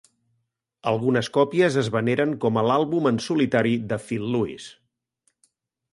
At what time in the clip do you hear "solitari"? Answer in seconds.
3.29-3.75